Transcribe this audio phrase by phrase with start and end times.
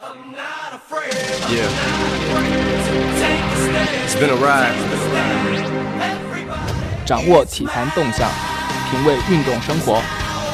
[0.00, 1.66] Yeah.
[4.04, 4.72] It's been a ride.
[7.04, 8.30] 掌握体坛动向，
[8.90, 10.00] 品味运动生活，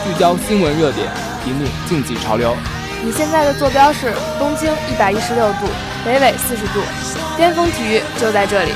[0.03, 1.11] 聚焦新闻热点，
[1.47, 2.57] 引领竞技潮流。
[3.03, 5.67] 你现在的坐标是东经一百一十六度，
[6.07, 6.81] 北纬四十度，
[7.37, 8.73] 巅峰体育就在这里。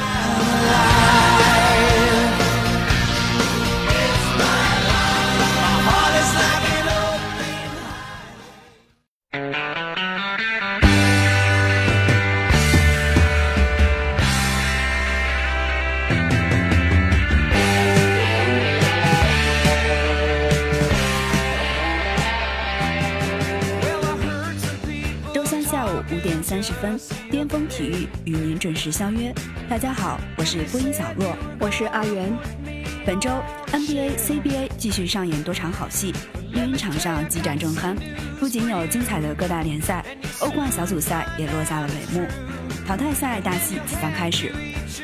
[26.48, 26.98] 三十分，
[27.30, 29.30] 巅峰体育与您准时相约。
[29.69, 32.33] 大家好，我是播音小洛，我是阿元。
[33.05, 33.29] 本周
[33.70, 36.11] NBA、CBA 继续上演多场好戏，
[36.51, 37.95] 绿茵场上激战正酣。
[38.41, 40.03] 不仅有精彩的各大联赛，
[40.41, 42.27] 欧冠小组赛也落下了帷幕，
[42.87, 44.50] 淘汰赛大戏即将开始，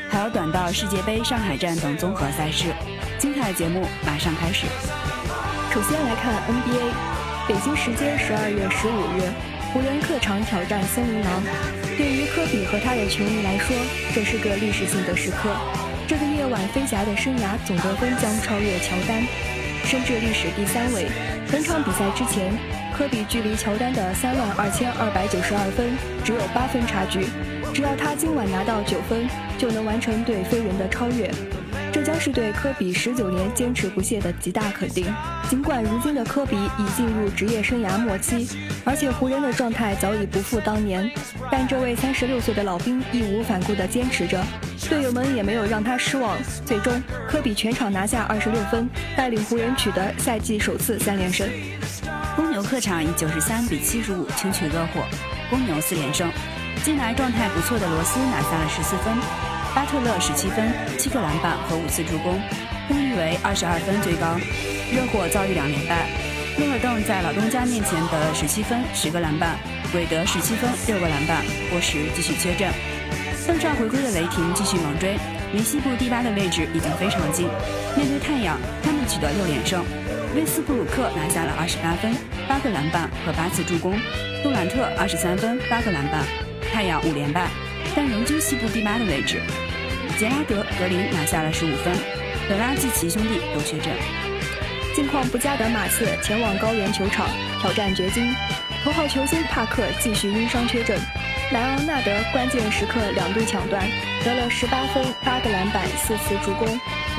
[0.09, 2.73] 还有短道世界杯上海站等综合赛事。
[3.19, 4.65] 精彩的节目马上开始。
[5.71, 9.54] 首先来看 NBA，北京时间十二月十五日。
[9.75, 11.43] 湖人客场挑战森林狼，
[11.97, 13.75] 对于科比和他的球迷来说，
[14.13, 15.53] 这是个历史性的时刻。
[16.07, 19.21] 这个夜晚，飞侠的生涯总得分将超越乔丹，
[19.83, 21.07] 升至历史第三位。
[21.51, 22.53] 本场比赛之前，
[22.97, 25.91] 科比距离乔丹的三万二千二百九十二分
[26.23, 27.25] 只有八分差距，
[27.73, 31.29] 只要他今晚拿到九分，就能完成对飞人的超越。
[32.05, 35.11] 将是对科比十九年坚持不懈的极大肯定。
[35.49, 38.47] 尽管如今的科比已进入职业生涯末期，
[38.83, 41.09] 而且湖人的状态早已不复当年，
[41.51, 44.43] 但这位三十六岁的老兵义无反顾地坚持着，
[44.87, 46.37] 队友们也没有让他失望。
[46.63, 51.49] 最终，科比全场拿下二十六分，带领湖人取得赛季首次三连胜。
[52.35, 55.01] 公牛客场以九十三比七十五轻取热火，
[55.49, 56.29] 公牛四连胜。
[56.83, 59.54] 近来状态不错的罗斯拿下了十四分。
[59.75, 62.39] 巴特勒十七分、七个篮板和五次助攻，
[62.87, 64.39] 功率为二十二分最高。
[64.87, 66.07] 热火遭遇两连败，
[66.57, 69.59] 勒尔邓在老东家面前得了十七分、十个篮板，
[69.93, 72.71] 韦德十七分、六个篮板，波什继续缺阵。
[73.45, 75.19] 邓少回归的雷霆继续猛追，
[75.51, 77.51] 离西部第八的位置已经非常近。
[77.99, 79.83] 面对太阳，他们取得六连胜。
[80.33, 82.15] 威斯布鲁克拿下了二十八分、
[82.47, 83.99] 八个篮板和八次助攻，
[84.41, 86.23] 杜兰特二十三分、八个篮板。
[86.71, 87.49] 太阳五连败，
[87.93, 89.41] 但仍居西部第八的位置。
[90.17, 91.93] 杰拉德·格林拿下了十五分，
[92.47, 93.93] 德拉季奇兄弟都缺阵。
[94.95, 97.27] 近况不佳的马刺前往高原球场
[97.59, 98.33] 挑战掘金，
[98.81, 100.97] 头号球星帕克继续因伤缺阵，
[101.51, 103.85] 莱昂纳德关键时刻两度抢断，
[104.23, 106.65] 得了十八分、八个篮板、四次助攻、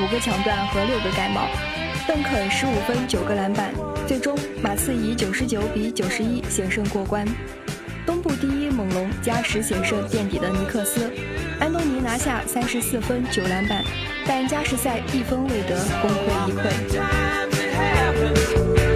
[0.01, 1.47] 五个抢断和六个盖帽。
[2.07, 3.71] 邓肯十五分、九个篮板，
[4.07, 7.27] 最终马刺以九十九比九十一险胜过关。
[8.07, 11.11] 东部第一猛龙加时险胜垫底的尼克斯，
[11.59, 13.83] 安东尼拿下三十四分九篮板，
[14.27, 18.86] 但加时赛一分未得，功亏一篑。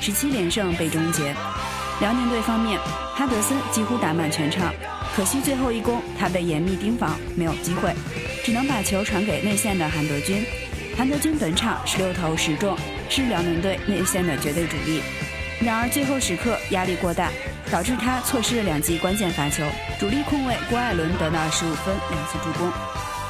[0.00, 1.34] 十七连胜被终结。
[2.00, 2.78] 辽宁队方面，
[3.14, 4.72] 哈德森几乎打满全场，
[5.14, 7.94] 可惜最后一攻他被严密盯防，没有机会，
[8.44, 10.44] 只能把球传给内线的韩德君。
[10.96, 12.76] 韩德君本场十六投十中，
[13.08, 15.02] 是辽宁队内线的绝对主力。
[15.60, 17.30] 然而最后时刻压力过大，
[17.70, 19.64] 导致他错失了两记关键罚球。
[19.98, 22.70] 主力控卫郭艾伦得到十五分两次助攻。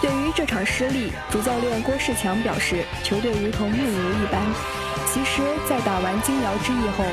[0.00, 4.42] 对于这场失利，主教练郭士强表示，球队如同梦游一般。
[5.06, 7.04] 其实，在打完金辽之役后，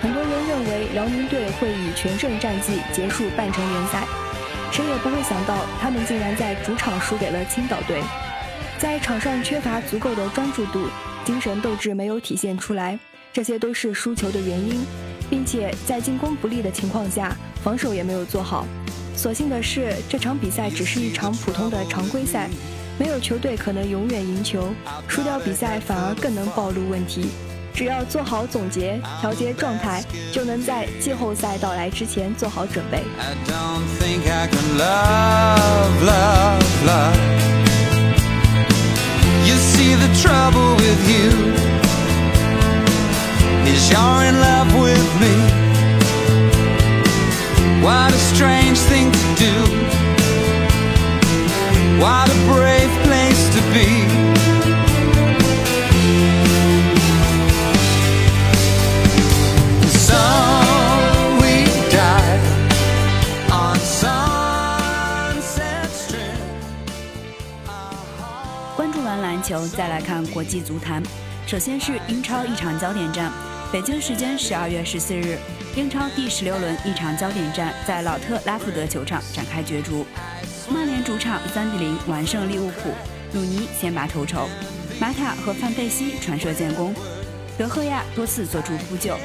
[0.00, 4.06] 很多人认为辽宁队会以全胜战绩结束半程联赛，
[4.70, 8.00] 谁也不会想到他们竟然在主场输给了青岛队。
[8.78, 10.86] 在场上缺乏足够的专注度，
[11.24, 12.96] 精神斗志没有体现出来，
[13.32, 14.86] 这些都是输球的原因，
[15.28, 18.64] 并且在进攻不利的情况下，防守也没有做好。
[19.16, 22.48] 所幸的是，这场比赛只是一场普通的常规赛，
[22.98, 24.74] 没有球队可能永远赢球，
[25.06, 27.30] 输掉比赛反而更能暴露问题。
[27.72, 30.02] 只要做好总结、调节状态，
[30.32, 33.04] 就能在季后赛到来之前做好准备。
[47.80, 49.77] Why a strange thing to do.
[51.98, 54.06] What a brave place to be.
[59.90, 60.14] So
[61.40, 62.40] we died
[63.50, 64.88] on Sunset
[65.90, 66.38] Strip.
[68.76, 71.02] 关注完篮球，再来看国际足坛。
[71.48, 73.32] 首先是英超一场焦点战，
[73.72, 75.36] 北京时间十二月十四日，
[75.74, 80.06] 英超第十六轮一场焦点战在老特拉福德球场展开角逐。
[80.70, 82.92] 曼联主场三比零完胜利物浦，
[83.32, 84.46] 鲁尼先拔头筹，
[85.00, 86.94] 马塔和范佩西传射建功，
[87.56, 89.16] 德赫亚多次做出扑救，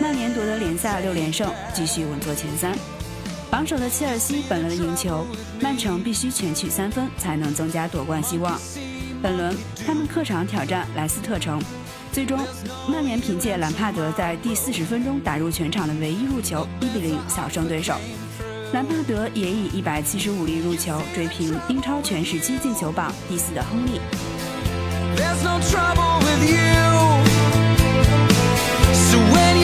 [0.00, 2.76] 曼联夺得联赛六连胜，继续稳坐前三。
[3.48, 5.24] 榜首的切尔西本轮赢球，
[5.60, 8.58] 曼城必须全取三分才能增加夺冠希望。
[9.22, 9.56] 本轮
[9.86, 11.62] 他们客场挑战莱斯特城，
[12.12, 12.38] 最终
[12.88, 17.94] 曼联凭借兰帕德在第四十分钟打入全场的唯一入球，一比零小胜对手。
[18.72, 23.98] 兰帕德也以一百七十五粒入球追平英超全时期进球榜第四的亨利。
[25.16, 26.58] There's no trouble with you.
[28.92, 29.57] So when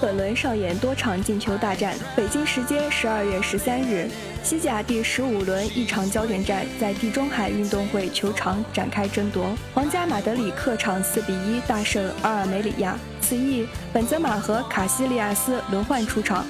[0.00, 1.94] 本轮上演多场进球大战。
[2.14, 4.08] 北京时间十二月十三日，
[4.42, 9.50] 西甲第十五轮一场焦点战在地中海运动会球场展开争夺。
[9.74, 16.46] 皇家马德里客场四比一大胜阿尔梅里亚，此役本泽马和卡西利亚斯轮换出场。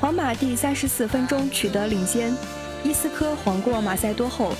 [0.00, 2.34] 皇马第三十四分钟取得领先，
[2.84, 4.52] 伊斯科晃过马塞多后，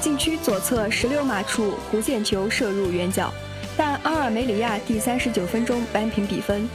[0.00, 3.32] 禁区左侧十六码处弧线球射入远角，
[3.76, 6.68] 但阿尔梅里亚第三十九分钟扳平比分。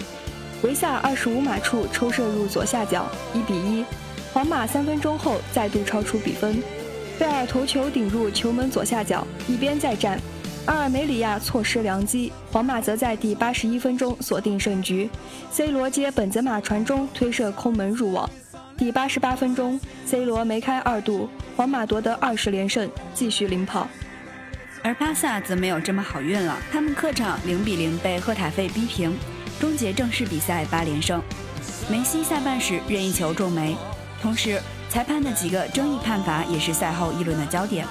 [0.64, 3.84] 维萨二十五码处抽射入左下角，一比一。
[4.32, 6.62] 皇马三分钟后再度超出比分，
[7.18, 10.20] 贝尔头球顶入球门左下角，一边再战。
[10.68, 15.10] 阿尔梅里亚错失良机，皇马则在第八十一分钟锁定胜局。
[15.52, 18.30] C 罗接本泽马传中推射空门入网。
[18.78, 21.28] 第八十八分钟，C 罗梅开二度，
[21.58, 23.88] 皇马夺得二十连胜，继续领跑。
[24.84, 29.16] 而巴萨则没有这么好运了，他们客场零比零被赫塔费逼平，
[29.62, 31.22] 终结正式比赛八连胜。
[31.88, 33.78] 梅西下半时任意球中梅，
[34.20, 34.60] 同时
[34.90, 37.86] 裁判的几个争议判罚也是赛后议论的焦点。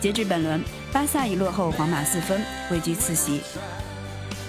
[0.00, 0.60] 截至本轮，
[0.92, 3.40] 巴萨已落后皇马四分，位居次席。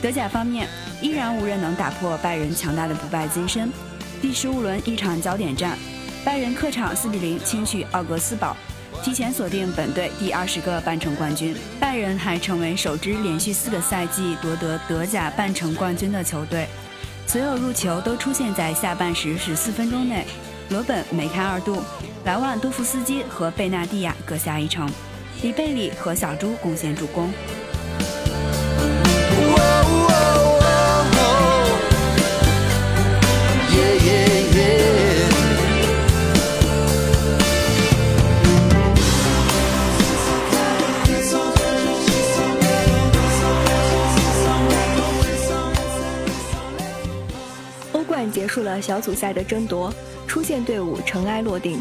[0.02, 0.68] 德甲方面，
[1.04, 3.72] 依然无人能打破拜仁强大的不败金身。
[4.20, 5.78] 第十五轮一场焦点战，
[6.26, 8.58] 拜仁客场四比零轻取奥格斯堡，
[9.04, 11.56] 提前锁定本队第二十个半程冠军。
[11.80, 16.68] 拜仁还成为首支连续四个赛季夺得德甲半程冠军的球队。
[17.28, 20.26] 所有入球都出现在下半时十四分钟内，
[20.70, 21.82] 罗本梅开二度，
[22.24, 24.90] 莱万多夫斯基和贝纳蒂亚各下一城，
[25.42, 27.34] 里贝里和小猪贡献助攻。
[48.56, 49.94] 束了小组赛的争夺，
[50.26, 51.78] 出线队伍尘埃落定。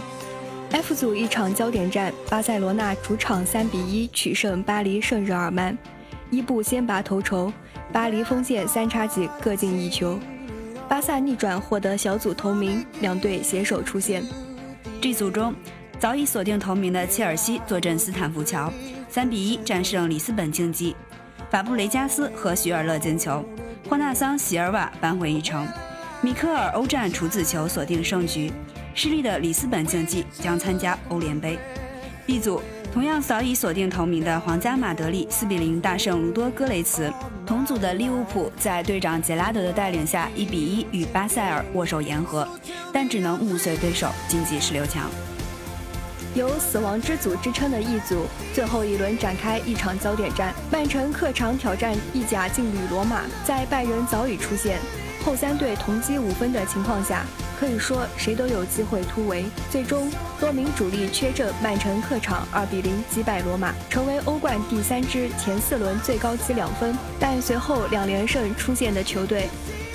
[0.72, 5.78] F 组一场焦点战，巴塞罗那主场三比一取胜巴黎圣日耳曼，
[6.30, 7.52] 伊布先拔头筹，
[7.92, 10.18] 巴黎锋线三叉戟各进一球，
[10.88, 14.24] 巴萨逆转获得小组头名，两队携手出线。
[15.00, 15.54] G 组中，
[16.00, 18.68] 早已锁定头名的切尔西坐镇斯坦福桥，
[19.08, 20.96] 三比一战胜里斯本竞技，
[21.52, 23.44] 法布雷加斯和许尔勒进球，
[23.88, 25.64] 霍纳桑席尔瓦扳回一城，
[26.24, 28.50] 米克尔欧战处子球锁定胜局。
[28.94, 31.58] 失利的里斯本竞技将参加欧联杯。
[32.24, 37.12] B 组同样早已锁定头名的皇家马德里4比0大胜卢多戈雷茨，
[37.44, 42.48] 同组的利物浦在队长杰拉德的带领下1比1与巴塞尔握手言和，
[42.90, 45.10] 但只能目碎对手晋级十六强。
[46.34, 53.20] 有“死亡之组”之称的 E 组，最后一轮展开一场焦点战，曼城客场挑战意甲劲旅罗马。
[53.44, 54.78] 在拜仁早已出现，
[55.24, 57.24] 后三队同积五分的情况下，
[57.58, 59.44] 可以说谁都有机会突围。
[59.70, 69.48] 最终，多名主力缺阵，曼城客场2比0击败罗马，成为欧冠第三支前四轮最高积两分，但随后两连胜出现的球队，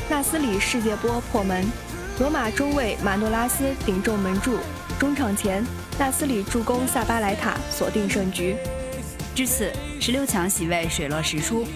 [0.10, 1.64] 纳斯里世界波破门，
[2.20, 4.58] 罗马中卫马诺拉斯顶中门柱，
[5.00, 5.64] 中场前。
[6.00, 8.56] 纳斯里助攻萨巴莱塔锁定胜局。
[9.36, 9.70] 至此，
[10.00, 11.68] 十六强席位水落石出。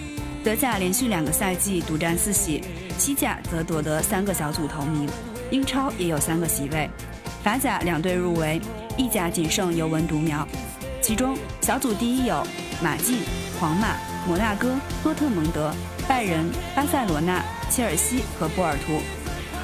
[0.42, 2.62] 德甲连续两个赛季独占四席，
[2.98, 5.08] 西甲则夺得三个小组头名，
[5.50, 6.88] 英超也有三个席位。
[7.42, 8.60] 法甲两队入围，
[8.96, 10.46] 意甲仅剩尤文独苗。
[11.02, 12.46] 其中小组第一有
[12.82, 13.18] 马竞、
[13.60, 13.96] 皇马、
[14.26, 15.74] 摩纳哥、多特蒙德、
[16.08, 19.00] 拜仁、巴塞罗那、切尔西和波尔图，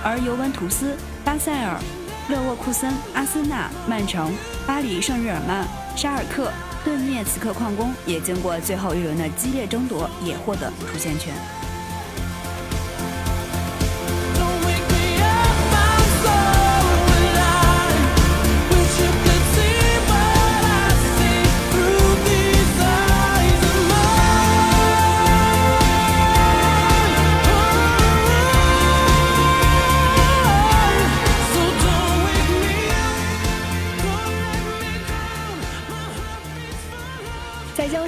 [0.04, 0.94] 而尤文图斯、
[1.24, 1.80] 巴塞尔、
[2.28, 4.30] 勒沃库森、阿森纳、曼城、
[4.66, 6.50] 巴黎圣日耳曼、沙尔克。
[6.82, 11.34] 顿涅茨克矿工也经过最后一轮的激烈争夺，也获得出线权。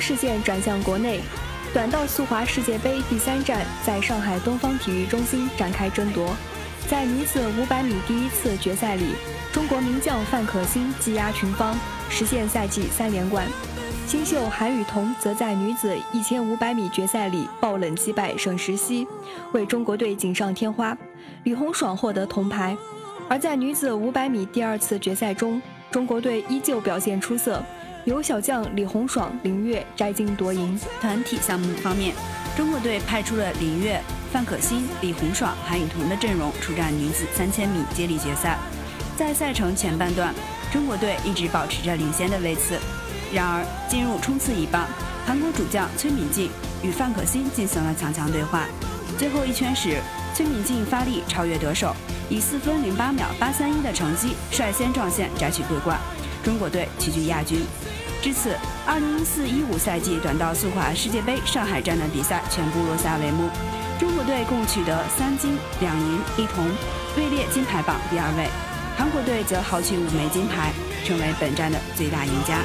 [0.03, 1.21] 视线转向国内，
[1.73, 6.35] 短道速滑世界杯第三站在上海东方体育中心展开争夺。
[6.89, 9.15] 在女子500米第一次决赛里，
[9.53, 11.79] 中国名将范可新技压群芳，
[12.11, 13.47] 实现赛季三连冠。
[14.05, 19.07] 新秀韩雨桐则在女子1500米决赛里爆冷击败沈石溪，
[19.53, 20.99] 为中国队锦上添花。
[21.45, 22.77] 李红爽获得铜牌。
[23.29, 27.65] 而在女子500米第二次决赛中，中国队依旧表现出色。
[28.05, 30.79] 由小将李红爽、林月摘金夺银。
[31.01, 32.13] 团体项目方面，
[32.57, 34.01] 中国队派出了林月、
[34.33, 38.59] 范可新、李红爽、韩雨桐的阵容出战女子三千米接力决赛。
[39.17, 40.35] 在赛程前半段，
[40.73, 42.77] 中国队一直保持着领先的位次。
[43.33, 44.89] 然而，进入冲刺一半，
[45.25, 46.51] 韩国主将崔敏静
[46.83, 48.67] 与范可新进行了强强对话。
[49.17, 50.01] 最后一圈时，
[50.35, 51.95] 崔敏静发力超越得手，
[52.29, 55.97] 以4分08秒831的成绩率先撞线摘取桂冠。
[56.43, 57.61] 中国队齐聚亚军。
[58.23, 63.51] 至此，2014-15赛季短道速滑世界杯上海站的比赛全部落下帷幕。
[63.99, 66.65] 中国队共取得三金两银一铜，
[67.17, 68.49] 位列金牌榜第二位。
[68.97, 70.71] 韩国队则豪取五枚金牌，
[71.05, 72.59] 成为本站的最大赢家。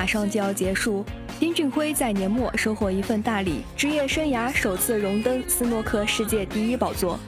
[0.00, 1.04] 马上就要结束，
[1.38, 7.20] 丁俊晖在年末收获一份大礼，职业生涯首次荣登斯诺克世界第一宝座，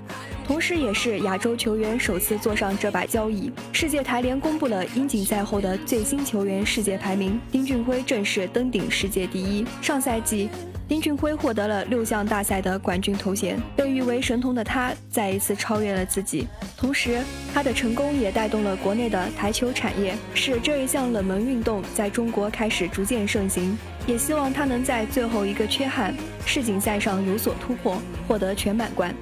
[0.47, 3.51] 同时也是亚洲球员首次坐上这把交椅。
[3.73, 9.65] 世界台联公布了英锦赛后的最新球员世界排名，丁俊晖正式登顶世界第一。
[9.81, 10.49] 上赛季。
[10.89, 16.47] 丁俊晖获得了六项大赛的冠军头衔，被誉为神童的他再一次超越了自己。
[16.77, 17.23] 同时，
[17.55, 23.79] 他的成功也带动了国内的台球产业，使这一项冷门运动在中国开始逐渐盛行。
[24.07, 27.97] 也希望他能在最后一个缺憾世锦赛上有所突破，
[28.29, 29.15] 获得全满贯。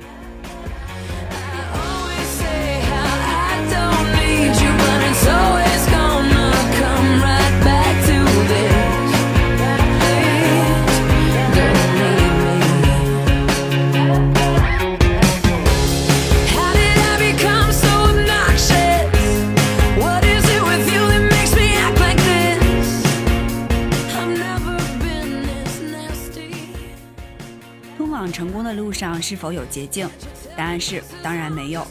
[28.32, 30.08] 成功的路上是否有捷径？
[30.56, 31.86] 答案是当然没有。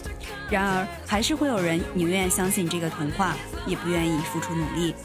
[0.50, 3.36] 然而，还是会有人宁愿相信这个童话，
[3.68, 4.96] 也不愿意付出努力，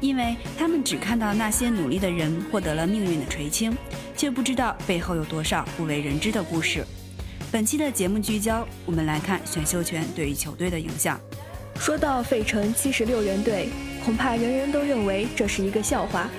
[0.00, 3.76] 因为他们只看到那些努力的人获得了命运的垂青，
[4.16, 6.84] 却不知道背后有多少不为人知的故事。
[7.50, 11.20] 本期的节目聚焦，我们来看选秀权对于球队的影响。
[11.80, 13.68] 说到费城七十六人队，
[14.04, 16.30] 恐怕人人都认为这是一个笑话。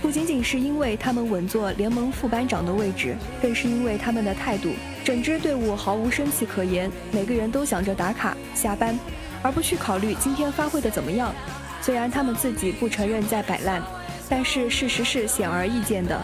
[0.00, 4.70] 不仅仅是因为他们稳坐联盟副班长的位置，更是因为他们的态度。
[5.04, 8.96] 整支队伍毫无生气可言，每个人都想着打卡下班，
[9.42, 11.34] 而不去考虑今天发挥的怎么样。
[11.80, 13.82] 虽然他们自己不承认在摆烂，
[14.28, 16.20] 但是事实是显而易见的。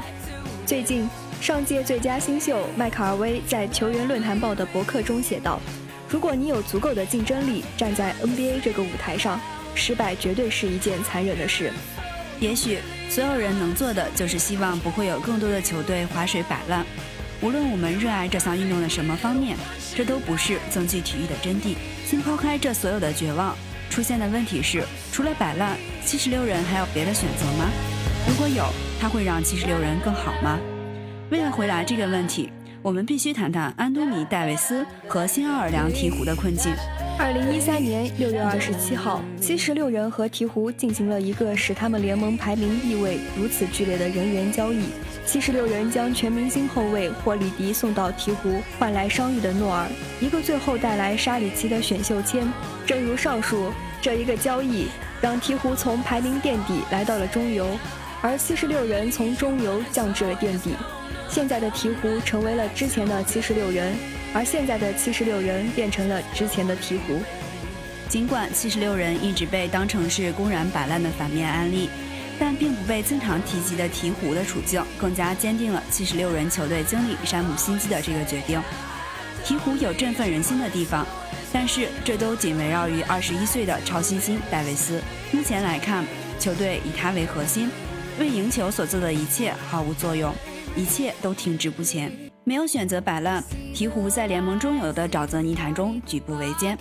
[0.65, 5.61] 最近，上届最佳新秀麦卡尔威在球员论坛报的博客中写道
[6.09, 9.41] ：“如果你有足够的竞争力，站在 NBA 这个舞台上，
[9.75, 11.73] 失败绝对是一件残忍的事。”
[12.39, 12.79] 也许
[13.11, 16.87] 所有人能做的就是希望不会有更多的球队划水摆烂。
[17.41, 19.57] 无论我们热爱这项运动的什么方面，
[19.95, 21.77] 这都不是增进体育的真谛。
[22.05, 23.57] 先抛开这所有的绝望，
[23.89, 27.71] 出现的问题是：除了摆烂，七十六人还有别的选择吗？
[28.27, 28.65] 如果有，
[29.01, 30.59] 他会让七十六人更好吗？
[31.31, 32.51] 为了回答这个问题，
[32.83, 36.73] 我们必须谈谈安东尼·戴维斯和新奥尔良鹈鹕的困境。
[37.21, 44.85] 二零一三年六月二十七号，七十六人和鹈鹕进行了一个使他们联盟排名地位如此剧烈的人员交易。
[45.27, 49.89] 七十六人将全明星后卫霍里迪送到鹈鹕，换来伤愈的诺尔，
[50.21, 52.51] 一个最后带来沙里奇的选秀签。
[52.87, 54.87] 正如上述，这一个交易
[55.21, 57.67] 让鹈鹕从排名垫底来到了中游，
[58.23, 60.71] 而七十六人从中游降至了垫底。
[61.29, 63.93] 现在的鹈鹕成为了之前的七十六人。
[64.35, 67.21] 而现在的七十六人变成了之前的鹈鹕。
[68.09, 71.91] 尽管七十六人一直被当成是公然摆烂的反面案例，
[72.39, 78.63] 但并不被经常提及的鹈鹕的处境，更加坚定了七十六人球队经理山姆辛基的这个决定。
[79.45, 81.07] 鹈鹕有振奋人心的地方，
[81.53, 85.03] 但是这都仅围绕于二十一岁的超新星戴维斯。
[85.33, 86.05] 目前来看，
[86.39, 87.71] 球队以他为核心，
[88.19, 90.35] 为赢球所做的一切毫无作用，
[90.77, 92.28] 一切都停滞不前。
[92.49, 96.79] 没有选择摆烂，鹈鹕在联盟中游的沼泽泥潭中举步维艰。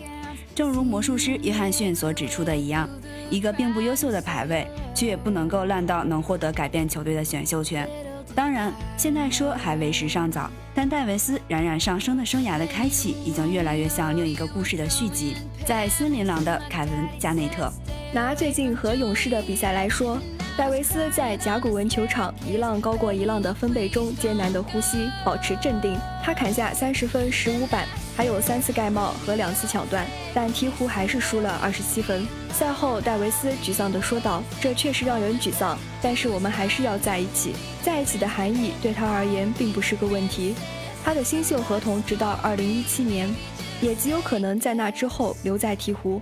[0.55, 2.89] 正如魔术师约翰逊所指出的一样，
[3.29, 7.85] 一个并不优秀的排位，却也不能够烂到能获得改变球队的选秀权。
[8.33, 15.35] 当然，现在说还为时尚早，但戴维斯冉冉上升的生涯的开启，已经越来越像另一个故事的续集。
[15.65, 17.69] 在森林狼的凯文·加内特，
[18.13, 20.17] 拿最近和勇士的比赛来说。
[20.57, 25.95] 戴维斯在甲骨文球场一浪高过一浪的分贝中艰难的呼吸，保持镇定。
[26.23, 27.85] 他砍下三十分、十五板，
[28.15, 32.25] 还有三次盖帽和两次抢断，但鹈鹕还是输了二十七分。
[32.51, 37.53] 赛后，戴维斯沮丧地说道：“这确实让人沮丧，但是我们还是要在一起。
[37.83, 40.55] 在一起的含义对他而言并不是个问题。
[41.03, 43.31] 他的新秀合同直到二零一七年，
[43.79, 46.19] 也极有可能在那之后留在鹈鹕。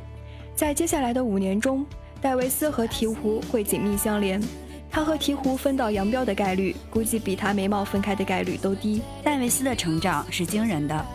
[0.58, 1.86] 在接下来的五年中。”
[2.26, 4.42] 戴维斯和鹈鹕会紧密相连，
[4.90, 9.00] 他和鹈鹕分道扬镳的概率，估计比他眉毛分开的概率都低。
[9.24, 11.06] 戴维斯的成长是惊人的，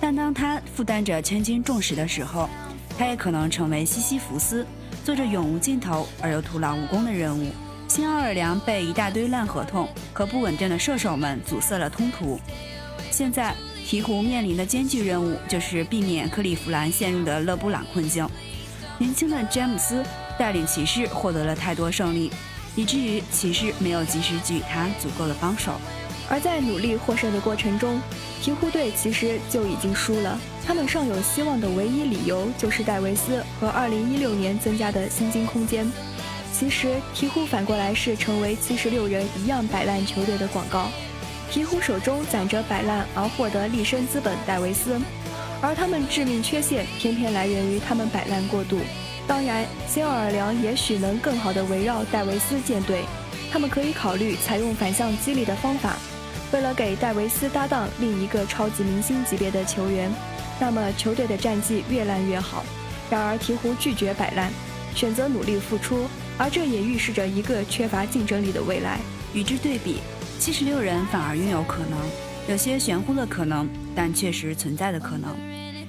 [0.00, 2.48] 但当他负担着千斤重石的时候，
[2.96, 4.66] 他也可能成为西西弗斯，
[5.04, 7.50] 做着永无尽头而又徒劳无功的任务。
[7.86, 12.40] 新奥尔良被一大堆烂合同和不稳定的射手们阻塞了通途，
[13.10, 13.54] 现在
[13.86, 18.26] 鹈鹕面临的艰巨任务就是避免克利夫兰陷入的勒布朗困境。
[18.96, 20.02] 年轻的詹姆斯。
[20.38, 22.30] 带领骑士获得了太多胜利，
[22.74, 25.72] 以至于骑士没有及时给予他足够的帮手。
[26.28, 28.00] 而在努力获胜的过程中，
[28.42, 30.40] 鹈鹕队其实就已经输了。
[30.66, 35.86] 他们尚有希望的唯一理由就是戴维斯和2016年增加的薪金空间。
[36.50, 40.88] 其实鹈鹕反过来是成为76人一样摆烂球队的广告。
[41.52, 44.98] 鹈鹕手中攒着摆烂而获得立身资本戴维斯，
[45.60, 48.80] 而他们致命缺陷偏偏来源于他们摆烂过度。
[49.26, 53.04] 当然，新奥尔良也许能更好地围绕戴维斯建队，
[53.50, 55.96] 他们可以考虑采用反向激励的方法。
[56.52, 60.12] 为了给戴维斯搭档另一个超级明星级别的球员，
[60.60, 62.64] 那么球队的战绩越烂越好。
[63.10, 64.52] 然而鹈鹕拒绝摆烂，
[64.94, 66.06] 选择努力付出，
[66.36, 68.98] 而这也预示着一个缺乏竞争力的未来。
[69.32, 70.00] 与之对比，
[70.38, 71.98] 七十六人反而拥有可能，
[72.46, 75.34] 有些玄乎的可能，但确实存在的可能。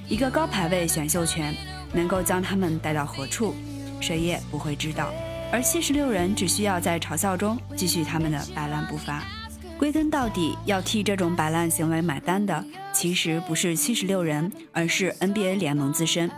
[0.08, 1.54] 一个高排位选秀权。
[1.96, 3.54] 能够将他们带到何处，
[4.00, 5.10] 谁也不会知道。
[5.50, 9.24] 而七十六人只需要在嘲笑中继续他们的摆烂步伐。
[9.78, 16.30] 归根到底，要替这种摆烂行为买单的，其实不是七十六人，而是 NBA 联盟自身。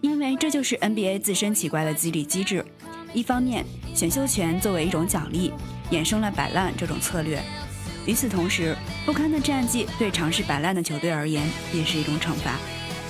[0.00, 2.64] 因为这就是 NBA 自身奇怪的激励机制。
[3.12, 5.52] 一方面，选秀权作为一种奖励，
[5.90, 7.40] 衍生了摆烂这种策略；
[8.06, 12.56] 与此同时，不堪的战绩对尝试摆烂的球队而言，也是一种惩罚。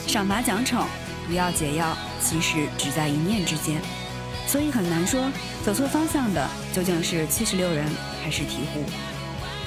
[0.06, 0.84] 赏罚奖惩。
[1.28, 3.80] 不要解药，其实只在一念之间，
[4.46, 5.30] 所以很难说
[5.62, 7.84] 走错方向的究竟是七十六人
[8.24, 8.82] 还是鹈鹕。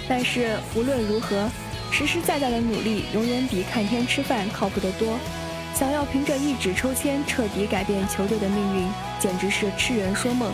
[0.10, 1.47] 但是无论如何，
[1.91, 5.19] 实实在在的努力永远比看天吃饭靠谱得多。
[5.76, 8.88] 想要凭着一纸抽签彻底改变球队的命运，
[9.19, 10.52] 简直是痴人说梦。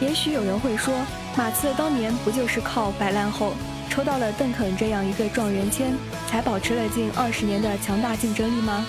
[0.00, 0.94] 也许有人会说，
[1.36, 3.54] 马刺当年不就是靠摆烂后
[3.90, 5.92] 抽到了邓肯这样一个状元签，
[6.28, 8.86] 才保持了近二十年的强大竞争力吗？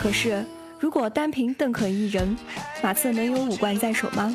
[0.00, 0.44] 可是。
[0.80, 2.36] 如果单凭邓肯一人，
[2.80, 4.34] 马刺能有五冠在手吗？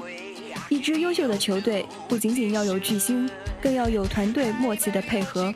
[0.67, 3.29] 一支优秀的球队不仅仅要有巨星，
[3.61, 5.53] 更要有团队默契的配合。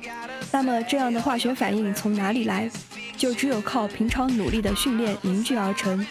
[0.50, 2.70] 那么这样的化学反应从哪里来？
[3.18, 6.06] 就只有靠平常努力的训练凝聚而成。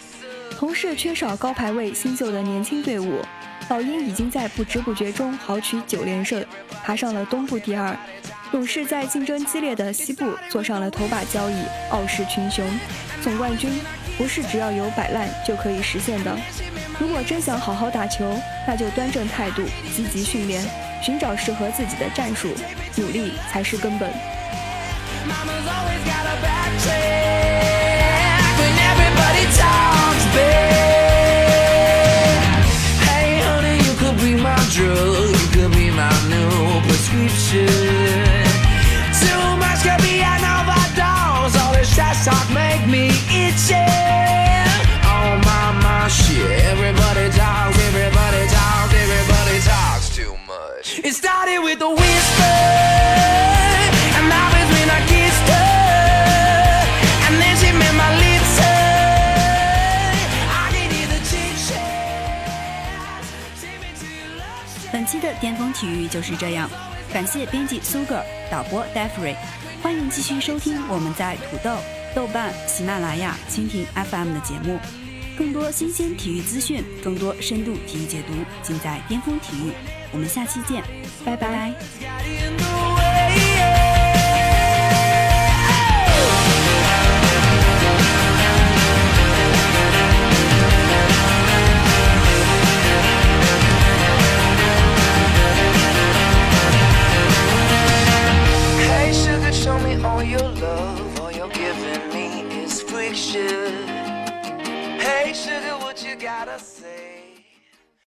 [0.51, 3.21] 同是缺少高排位新秀的年轻队伍，
[3.69, 6.45] 老鹰已经在不知不觉中豪取九连胜，
[6.83, 7.97] 爬上了东部第二。
[8.53, 11.55] 勇士在竞争激烈的西部坐上了头把交椅，
[11.89, 12.63] 傲视群雄。
[13.21, 13.69] 总冠军
[14.17, 16.35] 不是只要有摆烂就可以实现的。
[16.99, 19.63] 如果真想好好打球，那就端正态度，
[19.95, 20.63] 积极训练，
[21.01, 22.55] 寻找适合自己的战术，
[22.95, 24.11] 努力才是根本。
[25.29, 25.77] 本
[65.39, 66.69] 巅峰体育就是这样，
[67.13, 68.21] 感谢编辑苏格，
[68.51, 69.35] 导播 d e f r y
[69.81, 71.77] 欢迎继续收听我们在土豆、
[72.15, 74.79] 豆瓣、喜马拉雅、蜻蜓 FM 的节目，
[75.37, 79.71] 更多新鲜体育资讯，更多深度体育解读，尽在巅峰体育。
[80.11, 80.83] 我们下期见，
[81.23, 82.66] 拜拜。
[106.27, 106.76] caras.